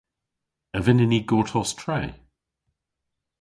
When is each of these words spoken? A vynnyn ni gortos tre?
A 0.77 0.79
vynnyn 0.85 1.11
ni 1.11 1.19
gortos 1.29 1.71
tre? 1.81 2.01